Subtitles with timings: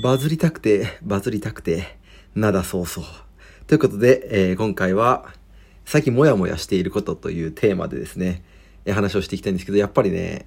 [0.00, 1.98] バズりたくて、バズりたくて、
[2.36, 3.04] なだそうそう。
[3.66, 5.34] ということで、えー今回は、
[5.84, 8.44] 最近モヤモヤしていることというテーマでですね、
[8.86, 10.46] 話をしていきたいんですけど、やっぱりね、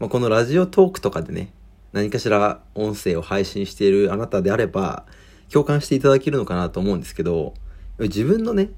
[0.00, 1.50] まあ、このラジオトークとかでね、
[1.92, 5.06] 何かしら音声を配信しているあなたであれば、
[5.50, 7.54] 共感していただけるのかなと思うんですけど、
[7.98, 8.68] 自分のね、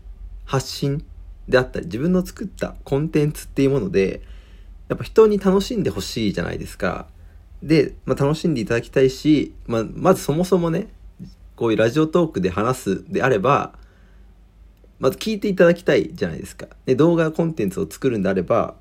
[0.45, 1.05] 発信
[1.49, 4.23] であったり、自分の作ったコンテンツっていうもので、
[4.89, 7.09] やっぱ人に楽しんでほしいじゃないですか。
[7.63, 10.89] で、まあ、楽しんでいただきたいし、まあ、まずそもそもね、
[11.57, 13.75] こういうラジオトークで話すであれば、
[14.99, 16.67] まず聞いていただきたいじゃないですか。
[16.87, 18.75] で、動画コンテンツを作るんであれば、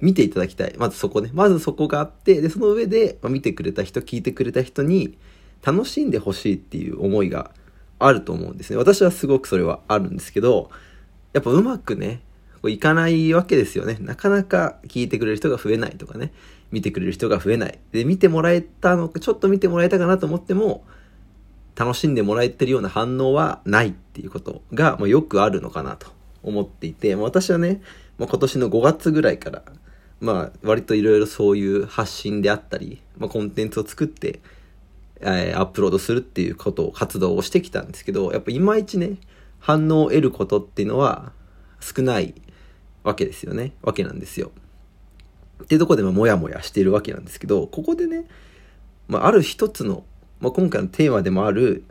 [0.00, 0.74] 見ていただきたい。
[0.78, 1.30] まずそこね。
[1.32, 5.18] まずそこがあって、で、その上で、まあ見てくれた人、聞いてくれた人に
[5.62, 7.50] 楽しんでほしいっていう思いが
[7.98, 8.76] あると思うんですね。
[8.76, 10.70] 私はすごくそれはあるんですけど、
[11.32, 12.20] やっぱうまくね、
[12.54, 13.98] こういかないわけですよね。
[14.00, 16.32] なかなか聞いてくれる人が増えないとかね。
[16.70, 17.78] 見てくれる人が増えない。
[17.92, 20.84] で、見てもらえたのか、ちょっと見てもらえたかなと思っても、
[21.76, 26.08] 楽しんでもらえてるような反応はないっていうことが、まあ、よくあるのかなと
[26.42, 27.80] 思っていて、まあ、私はね、
[28.18, 29.62] まあ、今年の5月ぐらいから、
[30.20, 34.40] まあ、割といろいろそういう発信であったり、まあ、コンテンツを作って、
[35.20, 39.18] えーアップロードするっていうことを活動をしてきたんですけど、やっぱいまいちね、
[39.60, 41.32] 反応を得ることっていうのは
[41.80, 42.34] 少ない
[43.02, 43.72] わけですよね。
[43.82, 44.52] わけなんですよ。
[45.62, 48.24] っていうとこでまあモヤモヤしているわけなんですけど、ここでね、
[49.08, 50.04] まあ、ある一つの、
[50.40, 51.84] まあ、今回のテーマでもある、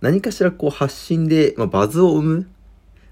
[0.00, 2.48] 何かしらこう発信で、まあ、バズを生む、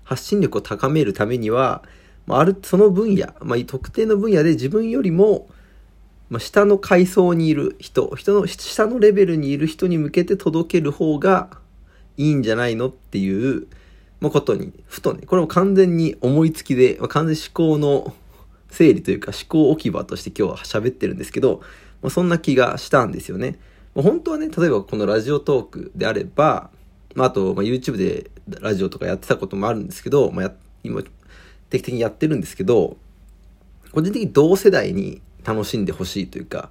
[0.04, 1.82] 発信力を高めるためには、
[2.26, 5.48] まあ、ある、その分野、まあ、特定の分野で自分よりも、
[6.30, 11.50] まあ、下の階層にいる人、人の下のレベルにいる人に向けて届ける方が
[12.16, 13.66] いいんじゃないのっていう、
[14.20, 18.14] まあ、ことに、ふとね、これも完全に思いつきで、まあ、完全思考の
[18.70, 21.60] 整理というか思考置き場として今日は喋ってるんですけど、
[22.02, 23.58] まあ、そんな気がしたんですよね。
[23.94, 26.70] まあ、本当はね、例えばこのラジオトークであれば、
[27.14, 32.96] まあ、あと、まあ、YouTube でラジオとかやってたこともあるんですけど、まあ、今、定期的にやってるんですけど、
[33.92, 36.70] 個人的に同世代に楽しんでほしいというか、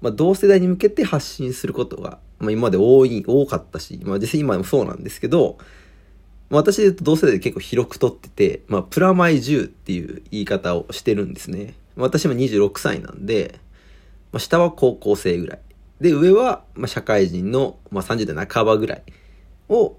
[0.00, 5.58] まあ、同世代に向けて発信することが、まあ、今まで多い、多かったし、まあ、実際今もそうなんですけど、
[6.50, 11.74] 私で言うと同世代で結構広くとってて、まあ、プラマイ10っていう言い方をしてるんですね。
[11.96, 13.58] 私も26歳なんで、
[14.32, 15.60] まあ、下は高校生ぐらい。
[16.00, 19.02] で、上は、まあ、社会人の、まあ、30代半ばぐらい
[19.68, 19.96] を、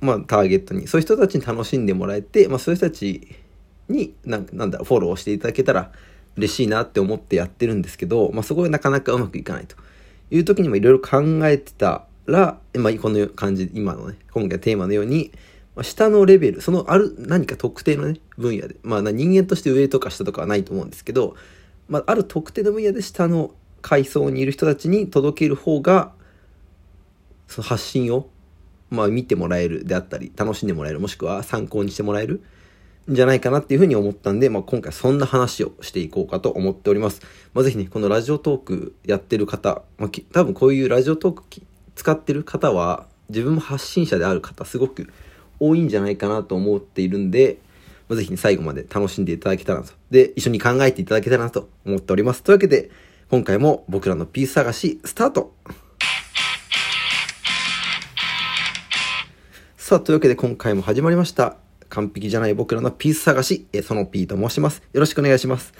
[0.00, 3.26] まあ、ターゲットに、そういう人たちに楽しんでもらえて、まあ、そういう人たち
[3.88, 5.90] に、なんなんだろ、フォローしていただけたら
[6.36, 9.76] 嬉しいなって思ってやってるんですけど、まあ、そこがなかなかうまくいかないと
[10.30, 15.32] いう時にもいろいろ考えてたら、まあ、この感じ、今のね、今回テーマのように、
[15.82, 21.36] 下のレベル、そのある、何か特定のね、分野で、まあ、人間として上とか下とかはないと思うんですけど、
[21.88, 23.52] まあ、ある特定の分野で下の
[23.82, 26.12] 階層にいる人たちに届ける方が、
[27.48, 28.28] その発信を、
[28.90, 32.42] まあ、見てもらえるであったり、楽しんでもらえる、もしくは参考にしてもらえる
[33.10, 37.20] んじゃないかなっていうふうに思ったんで、まあ、今回そんな話をしていこうかと思っております。
[37.52, 41.42] まあ、ぜひね、このラジオトークやってる方、まあ、多分こういうラジオトーク
[41.96, 45.10] 使ってる方は、自分も発信者である方、すごく
[45.60, 47.58] 多いんじゃないかなと思っているんで、
[48.10, 49.92] ぜひね、最後まで楽しんでいただけたらなと。
[50.10, 52.42] で、一緒に考えていただけたらなと思っております。
[52.42, 52.90] というわけで、
[53.30, 55.54] 今回も僕らのピース探し、スタート
[59.76, 61.56] さあ、というわけで今回も始まりました。
[61.88, 64.82] 完璧じゃない僕らのピース探し、えその P と申します。
[64.92, 65.72] よろしくお願いします。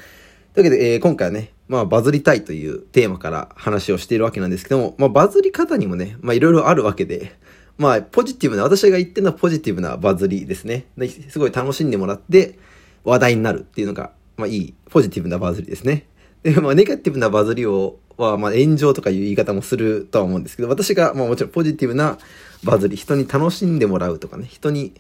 [0.55, 7.35] というわけで、えー今回はね、まあ、バズりたいというテーマから話をしているわけなんですけども、まあ、バズり方にもね、まあ、いろいろあるわけで、
[7.77, 10.87] まあ、ポジティブな、私が言ってるのはポジティブなバズりですね。
[11.29, 12.59] すごい楽しんでもらって、
[13.05, 16.07] 話題になるっていうのが、まあ、いい、ポジティブなバズりですね。
[16.43, 22.19] で、まあ、ネガティブなバズりを、は、まあ、炎上とかいう言い方もするとは思うんですけど、私が、まあ、もちろんポジティブな
[22.63, 24.95] バズり、人に楽しんでもらうとかね、人に、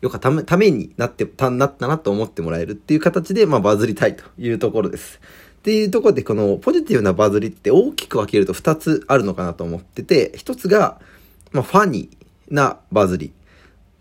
[0.00, 5.20] よかため、ためになって、た、なったなと思ってもらえるっていう形で、まあ、バズりたいというところです。
[5.58, 11.00] っていうところで、この、ポジティブなバズりって大きく分けると2つあるのかなと思ってて、1つが、
[11.56, 13.32] まあ、ファニーなバズり。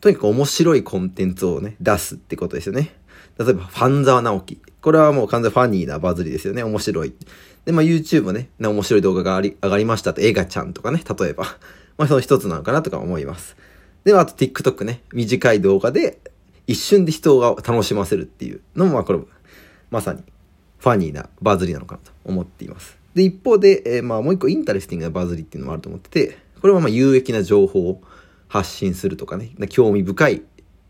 [0.02, 2.94] とにかく面白いコンテンツをね、出すってことですよね。
[3.40, 4.62] 例えば、ファンザワ直樹。
[4.82, 6.64] これはもう完全ファニーなバズりですよね。
[6.64, 7.14] 面白い。
[7.66, 11.46] で、まあ YouTube ね、面白い動画があり上がりましたと、映画ちゃんとかね、例えば。
[11.98, 13.56] まあその一つなのかなとか思います。
[14.04, 16.20] で、あと TikTok ね、短い動画で
[16.68, 19.20] 一瞬で人を楽しませるっていうのも、まあこれ、
[19.90, 20.24] まさに
[20.78, 22.98] funny なバズりなのかなと思っています。
[23.16, 28.02] で、一方で、えーまあもう一個 interesting なバズりっていうのもあると思ってて、これはまあ有益な情報を
[28.48, 30.44] 発信するとかね、興味深い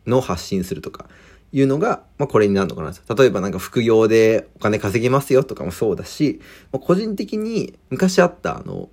[0.06, 1.08] のを発信するとか
[1.52, 3.16] いうのが、まあこれになるのかなと。
[3.16, 6.40] 例えばなんか副業でお金稼げますよとかもそうだし、
[6.72, 8.90] まあ個人的に昔あったあの、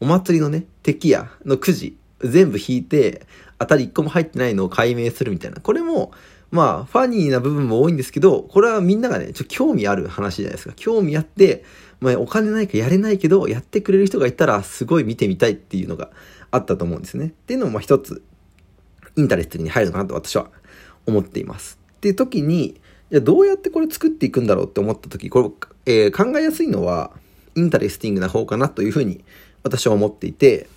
[0.00, 3.26] お祭りのね、敵やのくじ、全部引いて、
[3.58, 5.60] 当たり1個も入ってないのを解明するみたいな。
[5.60, 6.12] これも、
[6.50, 10.74] まあ、ファニーな部分も多いんですけど、これはみんながね、ちょっと興味ある話じゃないですか。
[10.76, 11.64] 興味あって、
[12.00, 16.10] まあ、お金ないかやれないけど、やってくれる人がいたら、すごい見てみたいっていうのが
[16.50, 17.26] あったと思うんですね。
[17.26, 18.22] っていうのも、一つ、
[19.16, 20.50] インタレストに入るのかなと私は
[21.06, 21.78] 思っています。
[21.96, 25.54] っていう時に、じゃどうやってこれ作っていくんだろうって思った時、こ
[25.86, 27.12] れ、えー、考えやすいのは、
[27.54, 29.24] interesting な方かなというふうに
[29.62, 30.68] 私は思っていて、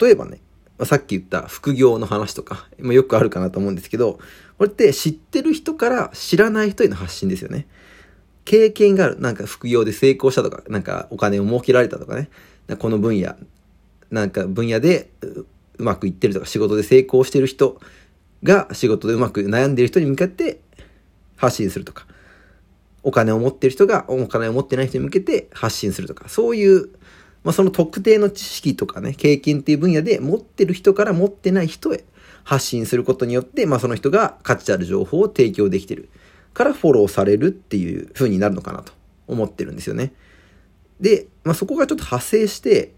[0.00, 0.40] 例えばね、
[0.84, 4.18] さっき言った副業の話とか、よくあるかなと思うんですけど、
[4.58, 7.66] これって知ってる人から知らない人への発信ですよね。
[8.46, 9.20] 経験がある。
[9.20, 12.30] なんか副業で成功したとか、なんかお金を儲けられたとかね。
[12.78, 13.36] この分野、
[14.10, 15.46] なんか分野でう
[15.78, 17.78] まくいってるとか、仕事で成功してる人
[18.42, 20.60] が仕事でうまく悩んでる人に向かって
[21.36, 22.06] 発信するとか。
[23.02, 26.28] お金を持ってる人がお金を持ってない人に向けて発信するとか。
[26.28, 26.88] そういう
[27.46, 32.02] まあ、その特定の知識とかね、経験っていう分野で持ってる人から持ってない人へ
[32.42, 36.08] 発信することによって、まあ、その人が価値ある情報を提供できてる
[36.56, 38.90] からフォローされるっていう風になるのかなと
[39.26, 40.14] 思ってるんですよね。
[41.00, 42.94] で、まあ、そこがちょっと派生して、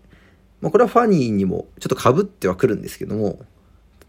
[0.61, 3.41] まあ、これはファニーにもちょっと被ってはくるんですけども、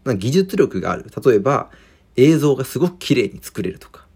[0.04, 1.10] 技術力がある。
[1.24, 1.68] 例えば、
[2.14, 4.06] 映像がすごく綺麗に作れるとか、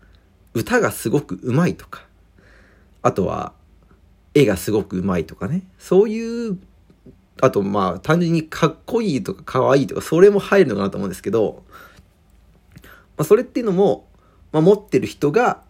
[0.53, 2.07] 歌がすごく上手いとか、
[3.03, 3.55] あとは、
[4.35, 5.65] 絵がすごくうまいとかね。
[5.81, 6.59] そういう、
[7.41, 11.65] あとまあ単純にかっこいいとか可愛いとか、それも入るのかなと思うんですけど、
[13.17, 14.07] まあ、それっていうのも、
[14.55, 15.63] まあ、持ってる人が、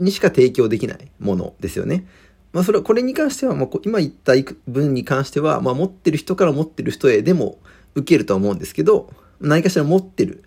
[0.00, 2.06] にしか提供できないものですよね。
[2.54, 4.32] まあ、それは、これに関しては、まあ、今言った
[4.66, 7.58] 分に関しては、まあ、持ってる人から持ってる人へでも
[7.94, 10.44] 受けるとは思うんですけど、何かしら持ってる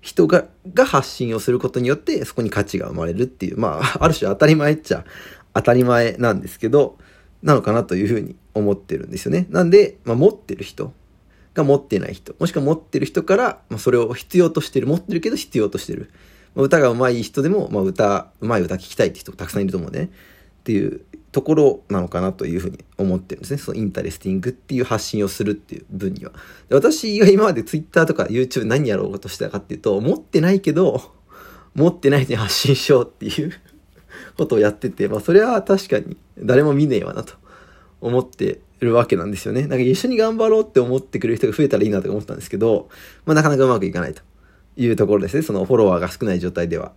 [0.00, 5.04] 人が、が発信をすることによって、そこに価値が生まれるっていう、まあ、 ある種当たり前っちゃ
[5.54, 6.98] 当たり前なんですけど、
[7.44, 9.46] なのかなというふうに思ってるんですよね。
[9.50, 10.92] なんで、まあ、持ってる人
[11.54, 16.10] が持ってない人、もしくは持ってる人から、まあ、それを必要としてる、持ってるけど必要としてる。
[16.62, 20.04] 歌が上手い人でも、まあ、歌、上手い歌聞きたいって人たくさんいると思うね。
[20.04, 23.58] っていうところなのかなというふうに思ってるんですね。
[23.58, 26.32] その interesting っていう発信をするっていう分には。
[26.68, 31.12] で私が今まで Twitter とか YouTube 何やろうとしたかっていうと、持ってないけど、
[31.74, 33.52] 持ってない人に発信しようっていう
[34.38, 37.34] ことをやってて、まあそれは確かに誰も見ねえわなと
[38.00, 39.62] 思ってるわけなんですよね。
[39.62, 42.88] なんか一緒に頑張ろうって思ってくれる人が増えたらいいなと思ったんですけど、
[43.26, 44.22] まあなかなかうまくいかないと
[44.76, 45.42] いうところですね。
[45.42, 46.92] そのフォロワーが少ない状態では。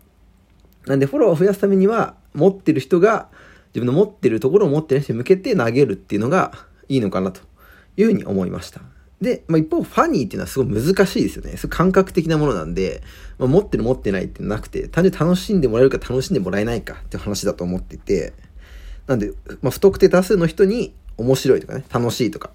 [0.86, 3.30] なんでフォロワーを増やすためには、持ってる人が
[3.70, 6.52] 自分の持ってるところを持ってる人に向けて投げるっていうのが
[6.88, 7.42] いいのかなと
[7.98, 8.82] いうふうに思いました。
[9.22, 11.58] で、まあ、一方、ファニーっていうのはすごい難しいですよね。
[11.58, 13.02] そ感覚的なものなんで、
[13.40, 18.34] まあ、持ってる持ってないってなくて、単純に楽しんでもらえるか楽しんでもらえないかっていう話だと思ってて、
[19.08, 19.32] なんで、
[19.62, 22.52] まあ、不特定多数の人に面白いとかね、楽しいとか、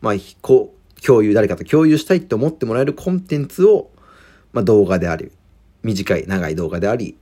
[0.00, 3.90] まあ、こう、共有、誰かと共有したいって思ってもらえるコンテンツを、
[4.52, 5.30] まあ、動画であり、
[5.82, 7.16] 短い、長い動画であり、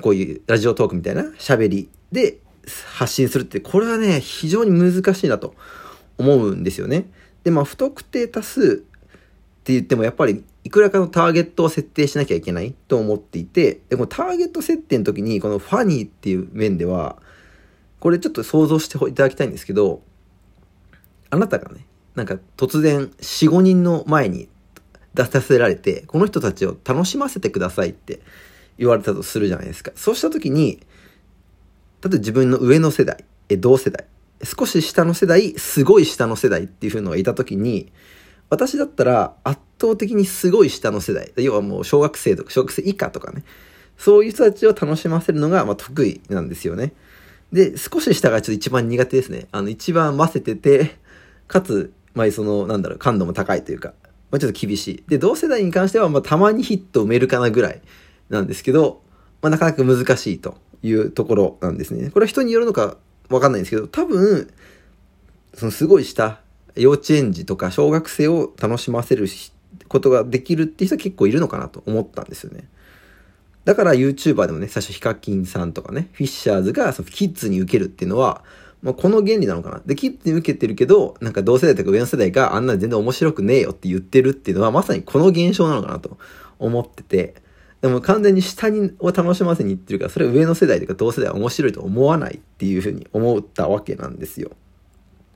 [0.00, 2.38] こういうラジオトークみたいな喋りで
[2.94, 5.54] 発信するって、これはね、非常に難しいなと
[6.18, 7.10] 思うんですよね。
[7.44, 17.16] で、まあ、不特定多数って言っても、やっぱり、いくらかのターゲットを設定しなきゃいけないと思っていて、で、このターゲット設定の時に、このファニーっていう面では、
[18.00, 20.02] これちょっと想像していただきたいんですけど、
[21.30, 24.48] あなたがね、なんか突然4、5人の前に
[25.14, 28.20] 出させられて、この人たちを楽しませてくださいって
[28.78, 29.92] 言われたとするじゃないですか。
[29.94, 30.80] そうした時に、
[32.02, 34.06] 例えば自分の上の世代、え同世代、
[34.42, 37.92] 少し下の世代、すごい下の世代っていう風のがいた時に、
[38.50, 43.44] 私だったら圧倒的にすごい下の世代、要はもう小学生とか小学生以下とかね、
[43.96, 46.92] そういう人たちを楽しませるのがま得意なんですよね。
[47.52, 49.46] で、少し下がちょっと一番苦手ですね。
[49.52, 50.96] あの、一番混ぜてて、
[51.46, 53.94] かつ、まあ、その、なんだろう、感度も高いというか、
[54.34, 55.04] まあ、ちょっと厳しい。
[55.06, 57.80] で、同世代に関しては、まあ、たまにヒット埋めるかなぐらい
[58.30, 59.00] なんですけど、
[59.42, 62.10] まあ、なかなか難しいというところなんですね。
[62.10, 62.96] これは人によるのか
[63.28, 64.50] わかんないんですけど、多分、
[65.54, 66.40] そのすごい下、
[66.74, 69.28] 幼稚園児とか小学生を楽しませる
[69.86, 72.66] ことができるっていう人は結構いるのかなと思ったんですよね。
[73.64, 78.42] だから YouTuber でもね、最初ヒカキンさんとかね、フィッシャーズがそのキッズに受けるっていうのは、
[78.84, 79.82] まあ、この原理なのかな？
[79.84, 86.18] で、キッズに受けてるけど、なんか同世代とか上の世代があんな全然面白くねえよって言ってるっていうのは、まさにこの現象なのかなと
[86.58, 87.34] 思ってて、
[87.80, 94.50] でも完全に下にを楽しませに行ってるから、それ上の世代とか同世代は面白いと思わないっていうふうに思ったわけなんですよ。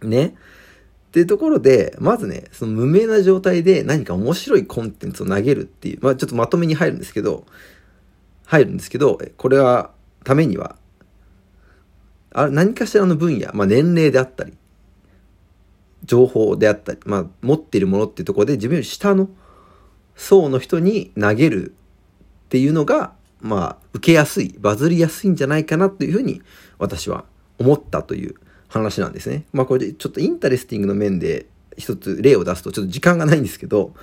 [0.03, 0.27] ね？
[0.27, 7.47] っていうところで、まずね、その無名な状態で何か面白いコンテンツを投げるっていう、まあちょっとまとめに入るんですけど、
[8.45, 9.91] 入るんですけど、これは、
[10.25, 10.77] ためには、
[12.33, 14.53] あ何かしらの分野、まあ年齢であったり、
[16.05, 19.29] 情報であったり、まあ、持っているものっていうところで自分より下の
[20.17, 21.75] 層の人に投げる
[22.47, 26.41] っていうのが、まあ、受けやすい、バズりやすいんじゃないかなというふうに
[26.79, 27.25] 私は
[27.59, 28.35] 思ったという
[28.69, 29.45] 話なんですね。
[29.53, 33.95] まあこれでちょっと interesting の面で一つ例を出すとちょっと時間がないんですけど、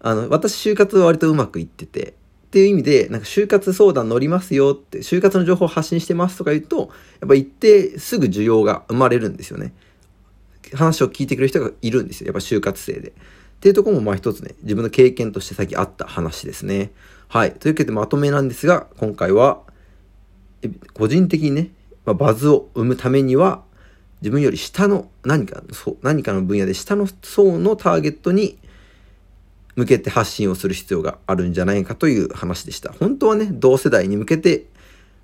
[0.00, 2.14] あの、私就活は割とうまくいってて、
[2.48, 6.90] っていう意味で、なんか就活相談乗りますよって、就活の情報発信してますとか言うと、
[7.20, 9.74] やっぱ一定すぐ需要が生まれるんですよね。
[10.72, 12.28] 話を聞いてくれる人がいるんですよ。
[12.28, 13.10] やっぱ就活生で。
[13.10, 13.12] っ
[13.60, 16.90] ていうとこもまあ一つね、自分の経験としてさっきあった話ですね。
[17.28, 17.52] はい。
[17.52, 19.60] というわけでまとめなんですが、今回は、
[20.94, 21.70] 個人的にね、
[22.06, 23.62] まあ、バズを生むためには、
[24.22, 25.62] 自分より下の何か、
[26.00, 28.58] 何かの分野で下の層のターゲットに
[29.78, 32.92] 向けて発信をする必要があるんじゃないかという話でした。
[32.98, 34.66] 本当はね、同世代に向けて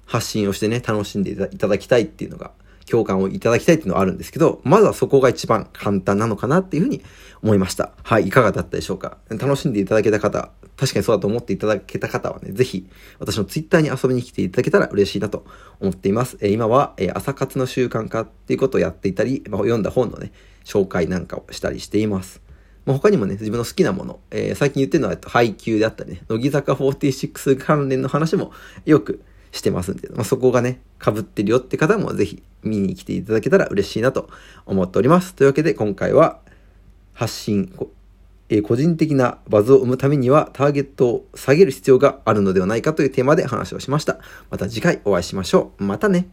[0.07, 2.53] 発信をしてね、楽しんでいただきたいっていうのが
[2.89, 7.03] 共感をいただきたいっていうのはあるんですけど、まずはそこが一番簡単なのかなっていうふうに
[7.43, 7.91] 思いました。
[8.05, 15.45] はい、いかがだったでしょうか楽しんでいただけた方、確かにそうだと思っていただけた方はね、ぜひ私のツイッターに遊びに来ていただけたら嬉しいなと
[15.81, 16.37] 思っています。
[16.41, 20.31] えー、今は、えー、朝活の習慣化っていうことをやっていたり、まあ、読んだ本のね、
[20.65, 22.44] 紹介なんかをしたりしています。
[22.87, 28.53] まあ、他にもね、自分の好きなもの、えー、最近言ってるのは配給であったりね、乃木坂46関連の話も
[28.85, 29.23] よく
[29.53, 34.29] してますんで、まあ、そこがね、被ってるよって方もぜひ見に来ていただけたら嬉しいなと
[34.67, 35.35] 思っております。
[35.35, 36.41] というわけで今回は
[37.13, 37.73] 発信、
[38.49, 44.19] えー、個人的なバズを生むためにはターゲットを下げる必要があるのではないかというテーマで話をしました。
[44.51, 45.85] また次回お会いしましょう。
[45.85, 46.29] またね。